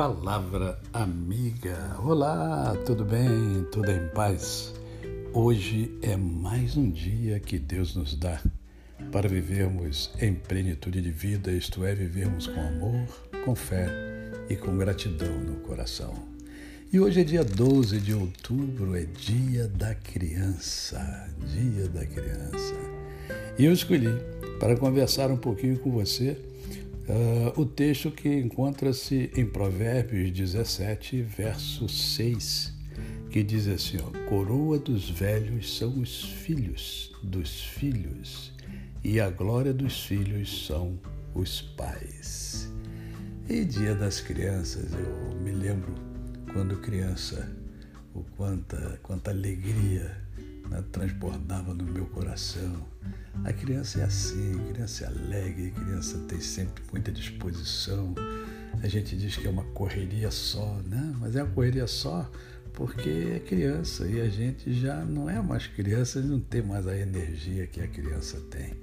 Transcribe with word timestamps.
Palavra 0.00 0.80
amiga. 0.94 1.94
Olá, 2.02 2.74
tudo 2.86 3.04
bem? 3.04 3.66
Tudo 3.70 3.90
em 3.90 4.08
paz? 4.14 4.72
Hoje 5.34 5.94
é 6.00 6.16
mais 6.16 6.74
um 6.74 6.90
dia 6.90 7.38
que 7.38 7.58
Deus 7.58 7.94
nos 7.94 8.14
dá 8.14 8.40
para 9.12 9.28
vivermos 9.28 10.10
em 10.18 10.32
plenitude 10.32 11.02
de 11.02 11.10
vida, 11.10 11.52
isto 11.52 11.84
é, 11.84 11.94
vivermos 11.94 12.46
com 12.46 12.58
amor, 12.58 13.06
com 13.44 13.54
fé 13.54 13.90
e 14.48 14.56
com 14.56 14.78
gratidão 14.78 15.38
no 15.38 15.56
coração. 15.56 16.14
E 16.90 16.98
hoje 16.98 17.20
é 17.20 17.24
dia 17.24 17.44
12 17.44 18.00
de 18.00 18.14
outubro, 18.14 18.96
é 18.96 19.04
dia 19.04 19.68
da 19.68 19.94
criança. 19.94 21.28
Dia 21.46 21.86
da 21.90 22.06
criança. 22.06 22.74
E 23.58 23.66
eu 23.66 23.72
escolhi 23.74 24.08
para 24.58 24.78
conversar 24.78 25.30
um 25.30 25.36
pouquinho 25.36 25.78
com 25.78 25.90
você 25.90 26.38
Uh, 27.08 27.60
o 27.60 27.66
texto 27.66 28.10
que 28.10 28.28
encontra-se 28.28 29.30
em 29.34 29.44
Provérbios 29.44 30.30
17, 30.30 31.22
verso 31.22 31.88
6, 31.88 32.72
que 33.30 33.42
diz 33.42 33.66
assim: 33.66 33.98
ó, 33.98 34.28
Coroa 34.28 34.78
dos 34.78 35.08
velhos 35.10 35.76
são 35.78 36.00
os 36.00 36.24
filhos 36.24 37.12
dos 37.22 37.62
filhos, 37.62 38.52
e 39.02 39.18
a 39.20 39.30
glória 39.30 39.72
dos 39.72 40.04
filhos 40.04 40.66
são 40.66 40.98
os 41.34 41.60
pais. 41.60 42.70
E 43.48 43.64
dia 43.64 43.94
das 43.94 44.20
crianças, 44.20 44.92
eu 44.92 45.36
me 45.40 45.50
lembro 45.50 45.92
quando 46.52 46.76
criança, 46.76 47.50
o 48.14 48.22
quanta, 48.36 49.00
quanta 49.02 49.30
alegria 49.30 50.16
né, 50.70 50.82
transbordava 50.90 51.74
no 51.74 51.84
meu 51.84 52.06
coração. 52.06 52.86
A 53.44 53.52
criança 53.52 54.00
é 54.00 54.04
assim, 54.04 54.60
a 54.60 54.72
criança 54.72 55.04
é 55.04 55.06
alegre, 55.08 55.74
a 55.76 55.80
criança 55.80 56.18
tem 56.28 56.40
sempre 56.40 56.82
muita 56.90 57.10
disposição. 57.10 58.14
A 58.82 58.88
gente 58.88 59.16
diz 59.16 59.36
que 59.36 59.46
é 59.46 59.50
uma 59.50 59.64
correria 59.64 60.30
só, 60.30 60.80
né? 60.86 61.14
Mas 61.20 61.36
é 61.36 61.42
uma 61.42 61.52
correria 61.52 61.86
só 61.86 62.30
porque 62.72 63.34
é 63.36 63.38
criança 63.40 64.06
e 64.06 64.20
a 64.20 64.28
gente 64.28 64.72
já 64.72 65.04
não 65.04 65.28
é 65.28 65.40
mais 65.42 65.66
criança, 65.66 66.20
não 66.20 66.40
tem 66.40 66.62
mais 66.62 66.86
a 66.86 66.96
energia 66.96 67.66
que 67.66 67.80
a 67.80 67.88
criança 67.88 68.40
tem. 68.50 68.74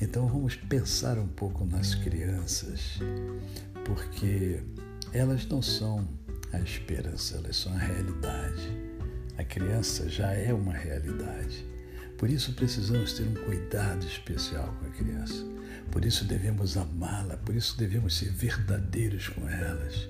Então 0.00 0.26
vamos 0.26 0.56
pensar 0.56 1.18
um 1.18 1.28
pouco 1.28 1.64
nas 1.64 1.94
crianças, 1.94 2.98
porque 3.84 4.60
elas 5.12 5.46
não 5.46 5.62
são 5.62 6.06
a 6.52 6.60
esperança, 6.60 7.36
elas 7.36 7.56
são 7.56 7.72
a 7.72 7.78
realidade. 7.78 8.93
A 9.36 9.42
criança 9.42 10.08
já 10.08 10.32
é 10.32 10.52
uma 10.52 10.72
realidade. 10.72 11.66
Por 12.16 12.30
isso 12.30 12.52
precisamos 12.52 13.14
ter 13.14 13.24
um 13.24 13.34
cuidado 13.34 14.06
especial 14.06 14.72
com 14.78 14.86
a 14.86 14.90
criança. 14.90 15.44
Por 15.90 16.04
isso 16.04 16.24
devemos 16.24 16.76
amá-la, 16.76 17.36
por 17.38 17.54
isso 17.54 17.76
devemos 17.76 18.16
ser 18.16 18.30
verdadeiros 18.30 19.28
com 19.28 19.48
elas. 19.48 20.08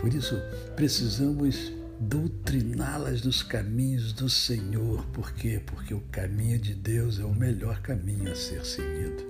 Por 0.00 0.12
isso 0.12 0.36
precisamos 0.74 1.72
doutriná-las 2.00 3.22
nos 3.22 3.44
caminhos 3.44 4.12
do 4.12 4.28
Senhor. 4.28 5.06
Por 5.12 5.32
quê? 5.34 5.62
Porque 5.64 5.94
o 5.94 6.00
caminho 6.10 6.58
de 6.58 6.74
Deus 6.74 7.20
é 7.20 7.24
o 7.24 7.32
melhor 7.32 7.80
caminho 7.80 8.30
a 8.30 8.34
ser 8.34 8.64
seguido. 8.66 9.22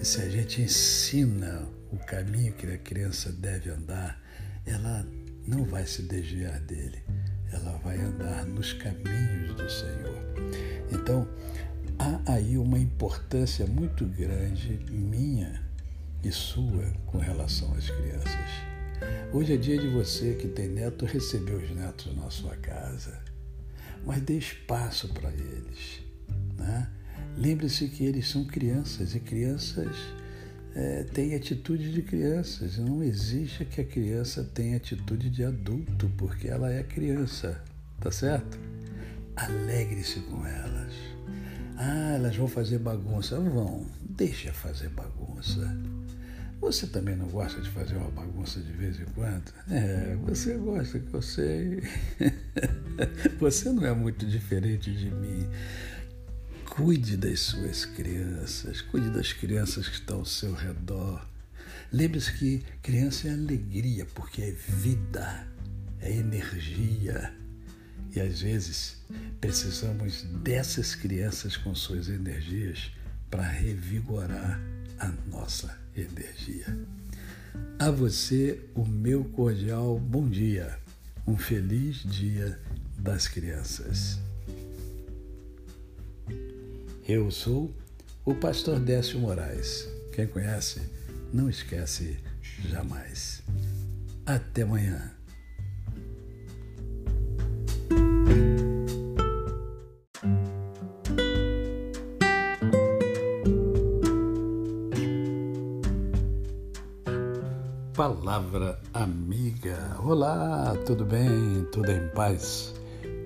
E 0.00 0.04
se 0.04 0.22
a 0.22 0.28
gente 0.28 0.62
ensina 0.62 1.66
o 1.90 1.98
caminho 1.98 2.52
que 2.52 2.68
a 2.68 2.78
criança 2.78 3.32
deve 3.32 3.70
andar, 3.70 4.22
ela 4.64 5.04
não 5.44 5.64
vai 5.64 5.84
se 5.84 6.02
desviar 6.02 6.60
dele 6.60 7.02
ela 7.52 7.78
vai 7.84 8.00
andar 8.00 8.46
nos 8.46 8.72
caminhos 8.72 9.54
do 9.54 9.70
Senhor. 9.70 10.22
Então, 10.90 11.28
há 11.98 12.32
aí 12.32 12.56
uma 12.56 12.78
importância 12.78 13.66
muito 13.66 14.06
grande 14.06 14.78
minha 14.90 15.62
e 16.24 16.30
sua 16.30 16.84
com 17.06 17.18
relação 17.18 17.74
às 17.74 17.88
crianças. 17.90 18.50
Hoje 19.32 19.54
é 19.54 19.56
dia 19.56 19.78
de 19.78 19.88
você 19.88 20.34
que 20.34 20.48
tem 20.48 20.68
neto 20.68 21.04
receber 21.04 21.54
os 21.54 21.70
netos 21.74 22.14
na 22.16 22.30
sua 22.30 22.56
casa, 22.56 23.18
mas 24.04 24.20
dê 24.20 24.38
espaço 24.38 25.08
para 25.08 25.30
eles. 25.30 26.02
Né? 26.56 26.88
Lembre-se 27.36 27.88
que 27.88 28.04
eles 28.04 28.28
são 28.28 28.44
crianças 28.44 29.14
e 29.14 29.20
crianças 29.20 29.96
é, 30.74 31.04
tem 31.04 31.34
atitude 31.34 31.92
de 31.92 32.02
crianças. 32.02 32.78
Não 32.78 33.02
existe 33.02 33.64
que 33.64 33.80
a 33.80 33.84
criança 33.84 34.42
tenha 34.54 34.76
atitude 34.76 35.28
de 35.30 35.44
adulto, 35.44 36.10
porque 36.16 36.48
ela 36.48 36.72
é 36.72 36.82
criança, 36.82 37.62
tá 38.00 38.10
certo? 38.10 38.58
Alegre-se 39.36 40.20
com 40.20 40.46
elas. 40.46 40.92
Ah, 41.76 42.12
elas 42.14 42.36
vão 42.36 42.48
fazer 42.48 42.78
bagunça. 42.78 43.38
Vão, 43.38 43.86
deixa 44.02 44.52
fazer 44.52 44.88
bagunça. 44.90 45.76
Você 46.60 46.86
também 46.86 47.16
não 47.16 47.26
gosta 47.26 47.60
de 47.60 47.68
fazer 47.70 47.96
uma 47.96 48.10
bagunça 48.10 48.60
de 48.60 48.70
vez 48.70 49.00
em 49.00 49.04
quando? 49.16 49.52
É, 49.68 50.16
você 50.22 50.54
gosta, 50.54 51.00
que 51.00 51.12
eu 51.12 51.20
sei. 51.20 51.82
você 53.40 53.72
não 53.72 53.84
é 53.84 53.92
muito 53.92 54.24
diferente 54.24 54.92
de 54.92 55.10
mim. 55.10 55.48
Cuide 56.74 57.18
das 57.18 57.38
suas 57.40 57.84
crianças, 57.84 58.80
cuide 58.80 59.10
das 59.10 59.30
crianças 59.30 59.86
que 59.86 59.96
estão 59.96 60.20
ao 60.20 60.24
seu 60.24 60.54
redor. 60.54 61.22
Lembre-se 61.92 62.32
que 62.32 62.64
criança 62.80 63.28
é 63.28 63.32
alegria, 63.32 64.06
porque 64.14 64.40
é 64.40 64.52
vida, 64.52 65.46
é 66.00 66.10
energia. 66.10 67.30
E 68.16 68.18
às 68.18 68.40
vezes 68.40 68.96
precisamos 69.38 70.22
dessas 70.42 70.94
crianças 70.94 71.58
com 71.58 71.74
suas 71.74 72.08
energias 72.08 72.90
para 73.30 73.42
revigorar 73.42 74.58
a 74.98 75.12
nossa 75.30 75.78
energia. 75.94 76.74
A 77.78 77.90
você, 77.90 78.58
o 78.74 78.86
meu 78.86 79.24
cordial 79.24 79.98
bom 79.98 80.26
dia. 80.26 80.78
Um 81.26 81.36
feliz 81.36 81.96
dia 82.02 82.58
das 82.96 83.28
crianças. 83.28 84.18
Eu 87.08 87.32
sou 87.32 87.74
o 88.24 88.32
pastor 88.32 88.78
Décio 88.78 89.18
Moraes. 89.18 89.88
Quem 90.14 90.24
conhece, 90.24 90.80
não 91.32 91.50
esquece 91.50 92.16
jamais. 92.68 93.42
Até 94.24 94.62
amanhã. 94.62 95.10
Palavra 107.96 108.80
amiga. 108.94 109.96
Olá, 110.04 110.76
tudo 110.86 111.04
bem? 111.04 111.66
Tudo 111.72 111.90
em 111.90 112.08
paz? 112.10 112.72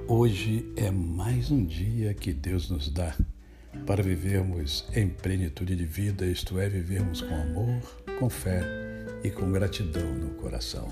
Hoje 0.08 0.72
é 0.76 0.90
mais 0.90 1.50
um 1.50 1.62
dia 1.62 2.14
que 2.14 2.32
Deus 2.32 2.70
nos 2.70 2.88
dá 2.88 3.14
para 3.86 4.02
vivermos 4.02 4.84
em 4.94 5.08
plenitude 5.08 5.76
de 5.76 5.84
vida, 5.84 6.26
isto 6.26 6.58
é, 6.58 6.68
vivermos 6.68 7.20
com 7.20 7.34
amor, 7.34 7.80
com 8.18 8.28
fé 8.28 8.60
e 9.22 9.30
com 9.30 9.52
gratidão 9.52 10.12
no 10.12 10.30
coração. 10.30 10.88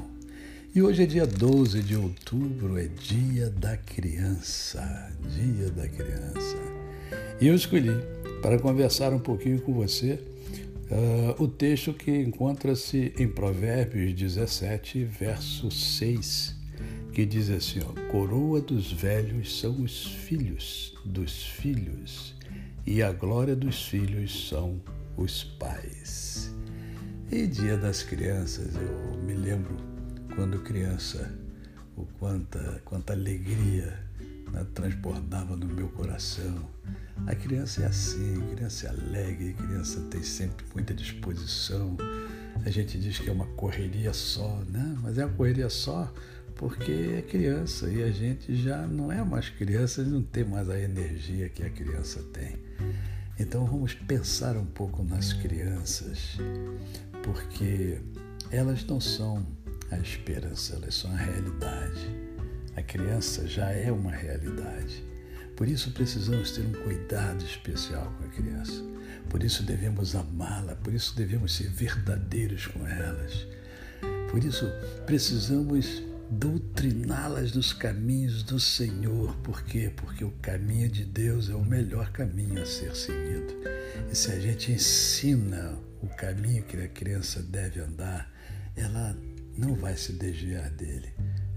E 0.72 0.81
hoje 0.81 1.03
é 1.03 1.06
dia 1.06 1.27
12 1.27 1.82
de 1.82 1.97
outubro, 1.97 2.78
é 2.78 2.87
dia 2.87 3.50
da 3.50 3.77
criança, 3.77 5.12
dia 5.28 5.71
da 5.71 5.88
criança. 5.88 6.56
E 7.41 7.49
eu 7.49 7.55
escolhi 7.55 7.93
para 8.41 8.59
conversar 8.59 9.12
um 9.12 9.19
pouquinho 9.19 9.61
com 9.61 9.72
você 9.72 10.21
uh, 10.91 11.43
o 11.43 11.49
texto 11.49 11.93
que 11.93 12.12
encontra-se 12.12 13.12
em 13.19 13.26
Provérbios 13.26 14.15
17, 14.15 15.05
verso 15.05 15.71
6, 15.71 16.55
que 17.14 17.25
diz 17.25 17.48
assim: 17.48 17.80
ó, 17.80 18.10
Coroa 18.10 18.60
dos 18.60 18.92
velhos 18.92 19.60
são 19.60 19.80
os 19.82 20.04
filhos 20.04 20.98
dos 21.04 21.44
filhos 21.44 22.34
e 22.84 23.02
a 23.02 23.12
glória 23.12 23.54
dos 23.54 23.87
filhos 23.87 24.49
são 24.49 24.81
os 25.16 25.44
pais. 25.44 26.52
E 27.31 27.46
dia 27.46 27.76
das 27.76 28.02
crianças, 28.02 28.75
eu 28.75 29.22
me 29.22 29.32
lembro 29.32 29.76
quando 30.34 30.58
criança, 30.58 31.32
o 31.96 32.05
quanta, 32.19 32.82
quanta 32.84 33.12
alegria 33.12 33.99
né, 34.52 34.66
transbordava 34.75 35.56
no 35.56 35.66
meu 35.66 35.88
coração. 35.88 36.69
A 37.26 37.34
criança 37.34 37.82
é 37.82 37.87
assim, 37.87 38.43
a 38.43 38.55
criança 38.55 38.87
é 38.88 38.90
alegre, 38.90 39.55
a 39.56 39.62
criança 39.62 40.00
tem 40.11 40.22
sempre 40.22 40.66
muita 40.75 40.93
disposição. 40.93 41.96
A 42.64 42.70
gente 42.70 42.99
diz 42.99 43.19
que 43.19 43.31
é 43.31 43.32
uma 43.32 43.46
correria 43.46 44.12
só, 44.12 44.62
né? 44.69 44.96
Mas 45.00 45.16
é 45.16 45.25
uma 45.25 45.34
correria 45.34 45.69
só 45.69 46.12
porque 46.56 47.16
é 47.18 47.22
criança 47.22 47.88
e 47.88 48.02
a 48.02 48.10
gente 48.10 48.54
já 48.54 48.86
não 48.86 49.10
é 49.10 49.22
mais 49.24 49.48
criança, 49.48 50.02
não 50.02 50.22
tem 50.22 50.44
mais 50.44 50.68
a 50.68 50.78
energia 50.78 51.48
que 51.48 51.62
a 51.62 51.70
criança 51.70 52.22
tem. 52.32 52.56
Então 53.38 53.66
vamos 53.66 53.94
pensar 53.94 54.56
um 54.56 54.64
pouco 54.64 55.02
nas 55.02 55.32
crianças, 55.32 56.38
porque 57.22 57.98
elas 58.50 58.84
não 58.84 59.00
são 59.00 59.44
a 59.90 59.98
esperança, 59.98 60.76
elas 60.76 60.94
são 60.94 61.10
a 61.10 61.16
realidade. 61.16 62.06
A 62.76 62.82
criança 62.82 63.46
já 63.46 63.70
é 63.70 63.90
uma 63.90 64.12
realidade. 64.12 65.04
Por 65.56 65.68
isso 65.68 65.90
precisamos 65.92 66.52
ter 66.52 66.62
um 66.62 66.72
cuidado 66.84 67.44
especial 67.44 68.12
com 68.18 68.24
a 68.24 68.28
criança. 68.28 68.82
Por 69.28 69.42
isso 69.42 69.62
devemos 69.62 70.14
amá-la, 70.14 70.74
por 70.76 70.92
isso 70.92 71.16
devemos 71.16 71.54
ser 71.54 71.68
verdadeiros 71.68 72.66
com 72.66 72.86
elas 72.86 73.46
Por 74.30 74.44
isso, 74.44 74.66
precisamos 75.06 76.02
doutriná-las 76.31 77.53
nos 77.55 77.73
caminhos 77.73 78.43
do 78.43 78.59
Senhor. 78.59 79.35
Por 79.37 79.62
quê? 79.65 79.93
Porque 79.94 80.25
o 80.25 80.31
caminho 80.43 80.88
de 80.88 81.05
Deus 81.05 81.49
é 81.49 81.55
o 81.55 81.65
melhor 81.65 82.11
caminho 82.12 82.62
a 82.62 82.67
ser 82.67 82.94
seguido. 82.94 83.55
E 84.11 84.15
se 84.15 84.32
a 84.32 84.41
gente 84.41 84.73
ensina 84.73 85.79
o 86.03 86.09
caminho 86.09 86.62
que 86.65 86.76
a 86.76 86.88
criança 86.88 87.43
deve 87.43 87.81
andar, 87.81 88.31
ela 88.76 89.17
não 89.56 89.75
vai 89.75 89.97
se 89.97 90.12
desviar 90.12 90.71
dele. 90.71 91.12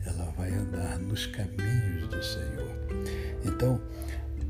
Ela 0.06 0.32
vai 0.38 0.52
andar 0.54 1.00
nos 1.00 1.26
caminhos 1.26 2.08
do 2.10 2.24
Senhor. 2.24 2.78
Então, 3.46 3.82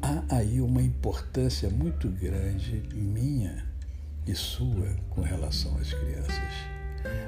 há 0.02 0.38
aí 0.38 0.62
uma 0.62 0.82
importância 0.82 1.70
muito 1.70 2.10
grande 2.10 2.84
minha 2.94 3.66
e 4.28 4.36
sua 4.36 4.96
com 5.10 5.22
relação 5.22 5.78
às 5.78 5.94
crianças. 5.94 6.77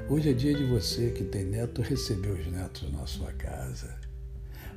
Hoje 0.08 0.30
é 0.30 0.32
dia 0.32 0.54
de 0.54 0.64
você 0.64 1.10
que 1.10 1.24
tem 1.24 1.44
neto 1.44 1.82
receber 1.82 2.30
os 2.30 2.46
netos 2.50 2.90
na 2.92 3.06
sua 3.06 3.32
casa, 3.32 3.96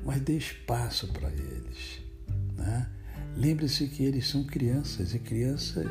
mas 0.05 0.21
dê 0.21 0.38
espaço 0.38 1.07
para 1.07 1.29
eles. 1.29 2.01
Né? 2.55 2.89
Lembre-se 3.35 3.88
que 3.88 4.03
eles 4.03 4.27
são 4.27 4.44
crianças 4.44 5.15
e 5.15 5.19
crianças 5.19 5.88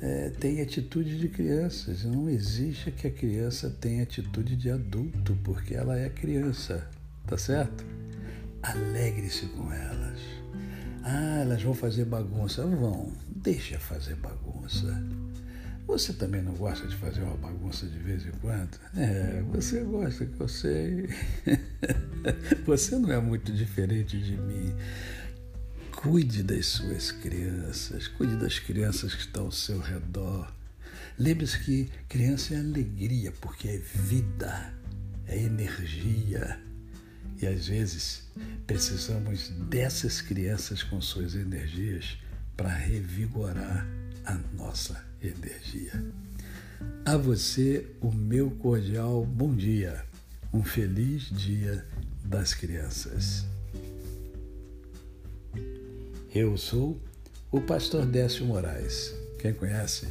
é, 0.00 0.30
têm 0.30 0.60
atitude 0.60 1.18
de 1.18 1.28
crianças. 1.28 2.04
Não 2.04 2.28
existe 2.28 2.90
que 2.90 3.06
a 3.06 3.10
criança 3.10 3.70
tenha 3.70 4.02
atitude 4.02 4.56
de 4.56 4.70
adulto, 4.70 5.36
porque 5.44 5.74
ela 5.74 5.98
é 5.98 6.08
criança, 6.08 6.88
tá 7.26 7.36
certo? 7.36 7.84
Alegre-se 8.62 9.46
com 9.46 9.72
elas. 9.72 10.20
Ah, 11.02 11.40
elas 11.40 11.62
vão 11.62 11.74
fazer 11.74 12.04
bagunça. 12.04 12.66
Vão, 12.66 13.12
deixa 13.28 13.78
fazer 13.78 14.16
bagunça. 14.16 15.02
Você 15.90 16.12
também 16.12 16.40
não 16.40 16.54
gosta 16.54 16.86
de 16.86 16.94
fazer 16.94 17.20
uma 17.20 17.36
bagunça 17.36 17.84
de 17.84 17.98
vez 17.98 18.24
em 18.24 18.30
quando? 18.40 18.78
É, 18.96 19.42
você 19.50 19.80
gosta, 19.80 20.24
que 20.24 20.40
eu 20.40 20.46
sei. 20.46 21.08
Você 22.64 22.96
não 22.96 23.10
é 23.10 23.20
muito 23.20 23.52
diferente 23.52 24.16
de 24.16 24.36
mim. 24.36 24.72
Cuide 25.96 26.44
das 26.44 26.66
suas 26.66 27.10
crianças, 27.10 28.06
cuide 28.06 28.36
das 28.36 28.60
crianças 28.60 29.14
que 29.14 29.22
estão 29.22 29.46
ao 29.46 29.52
seu 29.52 29.80
redor. 29.80 30.54
Lembre-se 31.18 31.58
que 31.58 31.90
criança 32.08 32.54
é 32.54 32.58
alegria, 32.58 33.32
porque 33.40 33.66
é 33.66 33.78
vida, 33.78 34.72
é 35.26 35.42
energia. 35.42 36.56
E 37.42 37.48
às 37.48 37.66
vezes 37.66 38.30
precisamos 38.64 39.48
dessas 39.68 40.20
crianças 40.20 40.84
com 40.84 41.00
suas 41.00 41.34
energias 41.34 42.16
para 42.56 42.68
revigorar 42.68 43.84
a 44.30 44.38
nossa 44.56 45.04
energia. 45.20 45.92
A 47.04 47.16
você, 47.16 47.84
o 48.00 48.12
meu 48.12 48.50
cordial 48.52 49.26
bom 49.26 49.52
dia. 49.54 50.04
Um 50.52 50.62
feliz 50.62 51.24
Dia 51.30 51.84
das 52.24 52.54
Crianças. 52.54 53.44
Eu 56.32 56.56
sou 56.56 57.00
o 57.50 57.60
pastor 57.60 58.06
Décio 58.06 58.46
Moraes. 58.46 59.12
Quem 59.40 59.52
conhece, 59.52 60.06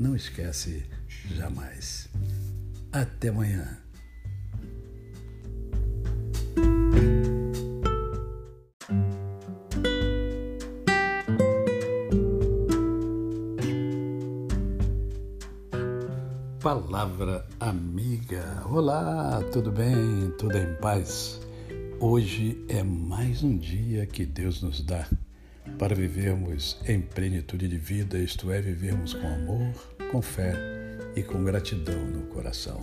não 0.00 0.16
esquece 0.16 0.84
jamais. 1.36 2.08
Até 2.90 3.28
amanhã. 3.28 3.78
Palavra 16.90 17.46
amiga. 17.60 18.64
Olá, 18.68 19.40
tudo 19.52 19.70
bem? 19.70 20.34
Tudo 20.36 20.58
em 20.58 20.74
paz? 20.80 21.40
Hoje 22.00 22.64
é 22.68 22.82
mais 22.82 23.44
um 23.44 23.56
dia 23.56 24.04
que 24.06 24.26
Deus 24.26 24.60
nos 24.60 24.82
dá 24.82 25.08
para 25.78 25.94
vivermos 25.94 26.80
em 26.88 27.00
plenitude 27.00 27.68
de 27.68 27.78
vida, 27.78 28.18
isto 28.18 28.50
é, 28.50 28.60
vivermos 28.60 29.14
com 29.14 29.24
amor, 29.24 29.72
com 30.10 30.20
fé 30.20 30.52
e 31.14 31.22
com 31.22 31.44
gratidão 31.44 32.04
no 32.06 32.22
coração. 32.22 32.80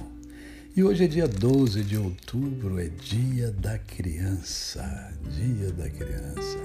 E 0.74 0.82
hoje 0.82 1.04
é 1.04 1.08
dia 1.08 1.28
12 1.28 1.84
de 1.84 1.98
outubro, 1.98 2.80
é 2.80 2.88
dia 2.88 3.52
da 3.52 3.78
criança, 3.78 5.12
dia 5.38 5.70
da 5.74 5.90
criança. 5.90 6.58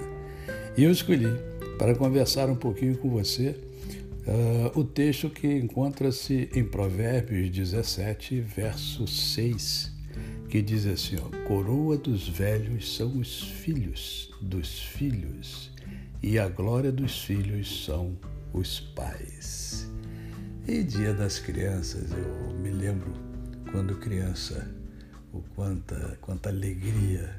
E 0.76 0.84
eu 0.84 0.92
escolhi 0.92 1.26
para 1.76 1.96
conversar 1.96 2.48
um 2.48 2.56
pouquinho 2.56 2.96
com 2.98 3.10
você 3.10 3.58
Uh, 4.26 4.78
o 4.78 4.84
texto 4.84 5.28
que 5.28 5.48
encontra-se 5.48 6.48
em 6.54 6.64
Provérbios 6.64 7.50
17, 7.50 8.40
verso 8.40 9.04
6, 9.04 9.92
que 10.48 10.62
diz 10.62 10.86
assim: 10.86 11.16
ó, 11.16 11.46
Coroa 11.48 11.96
dos 11.96 12.28
velhos 12.28 12.96
são 12.96 13.18
os 13.18 13.42
filhos 13.42 14.32
dos 14.40 14.80
filhos, 14.80 15.72
e 16.22 16.38
a 16.38 16.48
glória 16.48 16.92
dos 16.92 17.24
filhos 17.24 17.84
são 17.84 18.16
os 18.52 18.78
pais. 18.78 19.90
E 20.68 20.84
dia 20.84 21.12
das 21.12 21.40
crianças, 21.40 22.12
eu 22.12 22.54
me 22.60 22.70
lembro 22.70 23.12
quando 23.72 23.96
criança, 23.96 24.72
o 25.32 25.42
quanta, 25.56 26.16
quanta 26.20 26.48
alegria 26.48 27.34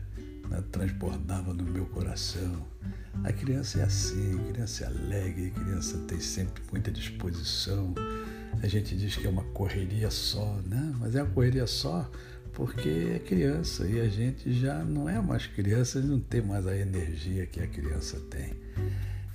né, 0.49 0.63
transbordava 0.71 1.53
no 1.53 1.63
meu 1.63 1.85
coração 1.87 2.65
a 3.23 3.31
criança 3.31 3.79
é 3.79 3.83
assim, 3.83 4.39
a 4.39 4.51
criança 4.51 4.83
é 4.83 4.87
alegre, 4.87 5.53
a 5.55 5.59
criança 5.59 5.97
tem 6.07 6.19
sempre 6.19 6.61
muita 6.71 6.91
disposição. 6.91 7.93
A 8.61 8.67
gente 8.67 8.97
diz 8.97 9.15
que 9.15 9.27
é 9.27 9.29
uma 9.29 9.43
correria 9.43 10.09
só, 10.09 10.59
né? 10.65 10.93
Mas 10.99 11.15
é 11.15 11.23
uma 11.23 11.31
correria 11.31 11.67
só 11.67 12.09
porque 12.51 13.13
é 13.15 13.19
criança 13.19 13.87
e 13.87 13.99
a 13.99 14.07
gente 14.07 14.53
já 14.53 14.83
não 14.83 15.07
é 15.07 15.21
mais 15.21 15.47
criança, 15.47 16.01
não 16.01 16.19
tem 16.19 16.41
mais 16.41 16.67
a 16.67 16.75
energia 16.75 17.45
que 17.45 17.61
a 17.61 17.67
criança 17.67 18.19
tem. 18.29 18.53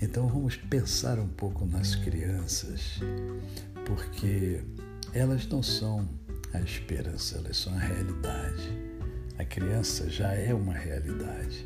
Então 0.01 0.29
vamos 0.29 0.57
pensar 0.57 1.19
um 1.19 1.29
pouco 1.29 1.65
nas 1.65 1.95
crianças, 1.95 3.01
porque 3.87 4.63
elas 5.13 5.47
não 5.49 5.63
são 5.63 6.09
a 6.53 6.61
esperança, 6.61 7.39
elas 7.39 7.57
são 7.57 7.75
a 7.75 7.79
realidade. 7.79 8.88
A 9.39 9.45
criança 9.45 10.11
já 10.11 10.33
é 10.33 10.53
uma 10.53 10.75
realidade. 10.75 11.65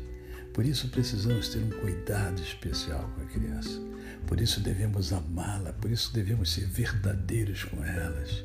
Por 0.53 0.63
isso 0.63 0.87
precisamos 0.89 1.49
ter 1.49 1.57
um 1.57 1.71
cuidado 1.81 2.39
especial 2.39 3.09
com 3.15 3.21
a 3.23 3.25
criança. 3.25 3.81
Por 4.27 4.39
isso 4.39 4.59
devemos 4.59 5.11
amá-la, 5.11 5.73
por 5.73 5.89
isso 5.89 6.13
devemos 6.13 6.53
ser 6.53 6.67
verdadeiros 6.67 7.63
com 7.63 7.83
elas. 7.83 8.43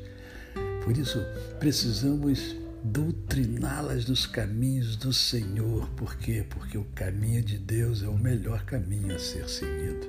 Por 0.83 0.97
isso 0.97 1.23
precisamos 1.59 2.55
doutriná-las 2.83 4.07
nos 4.07 4.25
caminhos 4.25 4.95
do 4.95 5.13
Senhor. 5.13 5.87
Por 5.91 6.15
quê? 6.17 6.43
Porque 6.49 6.79
o 6.79 6.85
caminho 6.95 7.43
de 7.43 7.59
Deus 7.59 8.01
é 8.01 8.07
o 8.07 8.17
melhor 8.17 8.65
caminho 8.65 9.15
a 9.15 9.19
ser 9.19 9.47
seguido. 9.47 10.07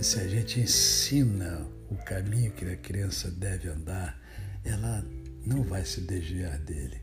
E 0.00 0.02
se 0.02 0.20
a 0.20 0.26
gente 0.26 0.60
ensina 0.60 1.66
o 1.90 1.96
caminho 1.96 2.50
que 2.52 2.64
a 2.64 2.76
criança 2.76 3.30
deve 3.30 3.68
andar, 3.68 4.18
ela 4.64 5.04
não 5.44 5.62
vai 5.62 5.84
se 5.84 6.00
desviar 6.00 6.58
dele. 6.60 7.02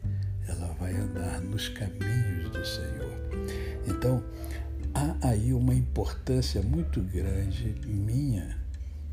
Ela 0.51 0.75
vai 0.79 0.93
andar 0.93 1.39
nos 1.39 1.69
caminhos 1.69 2.49
do 2.51 2.65
Senhor. 2.65 3.21
Então, 3.87 4.21
há 4.93 5.29
aí 5.29 5.53
uma 5.53 5.73
importância 5.73 6.61
muito 6.61 7.01
grande 7.01 7.73
minha 7.87 8.59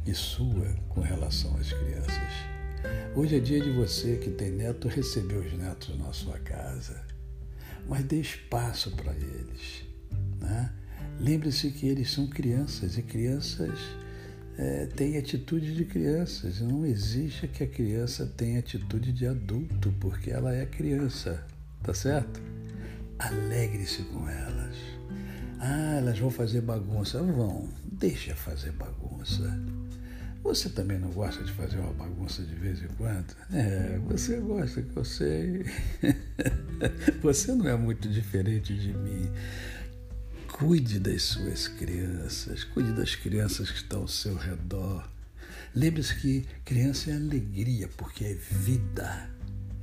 e 0.04 0.12
sua 0.14 0.74
com 0.88 1.00
relação 1.00 1.56
às 1.56 1.72
crianças. 1.72 2.32
Hoje 3.14 3.36
é 3.36 3.40
dia 3.40 3.60
de 3.60 3.70
você 3.70 4.16
que 4.16 4.30
tem 4.30 4.50
neto 4.50 4.88
receber 4.88 5.36
os 5.36 5.52
netos 5.52 5.96
na 5.96 6.12
sua 6.12 6.38
casa, 6.40 7.00
mas 7.88 8.04
dê 8.04 8.20
espaço 8.20 8.90
para 8.96 9.14
eles. 9.14 9.84
Né? 10.40 10.72
Lembre-se 11.20 11.70
que 11.70 11.86
eles 11.86 12.10
são 12.10 12.26
crianças 12.26 12.98
e 12.98 13.02
crianças 13.02 13.78
é, 14.58 14.86
têm 14.86 15.16
atitude 15.16 15.72
de 15.74 15.84
crianças. 15.84 16.60
Não 16.60 16.84
existe 16.84 17.46
que 17.46 17.62
a 17.62 17.66
criança 17.66 18.26
tenha 18.36 18.58
atitude 18.58 19.12
de 19.12 19.26
adulto, 19.26 19.94
porque 20.00 20.30
ela 20.30 20.54
é 20.54 20.66
criança, 20.66 21.42
tá 21.82 21.94
certo? 21.94 22.42
Alegre-se 23.18 24.02
com 24.02 24.28
elas. 24.28 24.76
Ah, 25.60 25.96
elas 25.98 26.18
vão 26.18 26.30
fazer 26.30 26.60
bagunça. 26.60 27.22
Vão, 27.22 27.68
deixa 27.84 28.34
fazer 28.34 28.72
bagunça. 28.72 29.58
Você 30.42 30.68
também 30.68 30.98
não 30.98 31.10
gosta 31.10 31.42
de 31.44 31.52
fazer 31.52 31.78
uma 31.78 31.92
bagunça 31.92 32.42
de 32.42 32.54
vez 32.54 32.82
em 32.82 32.88
quando? 32.96 33.34
É, 33.52 33.98
você 34.06 34.38
gosta, 34.38 34.82
que 34.82 34.96
eu 34.96 35.04
sei. 35.04 35.66
Você 37.20 37.52
não 37.52 37.68
é 37.68 37.76
muito 37.76 38.08
diferente 38.08 38.72
de 38.72 38.94
mim. 38.94 39.28
Cuide 40.58 40.98
das 40.98 41.22
suas 41.22 41.68
crianças, 41.68 42.64
cuide 42.64 42.92
das 42.92 43.14
crianças 43.14 43.70
que 43.70 43.76
estão 43.76 44.00
ao 44.00 44.08
seu 44.08 44.34
redor. 44.34 45.08
Lembre-se 45.72 46.16
que 46.16 46.46
criança 46.64 47.12
é 47.12 47.14
alegria, 47.14 47.86
porque 47.96 48.24
é 48.24 48.34
vida, 48.34 49.30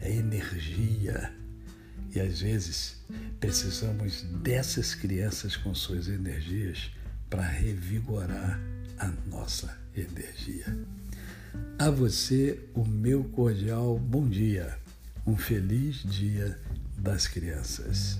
é 0.02 0.14
energia 0.14 1.34
e 2.14 2.20
às 2.20 2.42
vezes 2.42 2.98
precisamos 3.40 4.24
dessas 4.44 4.94
crianças 4.94 5.56
com 5.56 5.74
suas 5.74 6.10
energias 6.10 6.92
para 7.30 7.42
revigorar 7.42 8.60
a 9.00 9.08
nossa 9.30 9.78
energia. 9.96 10.78
A 11.80 11.90
você, 11.90 12.60
o 12.74 12.84
meu 12.84 13.24
cordial 13.24 13.98
bom 13.98 14.28
dia. 14.28 14.78
um 15.26 15.38
feliz 15.38 16.04
Dia 16.04 16.60
das 16.98 17.28
Crianças. 17.28 18.20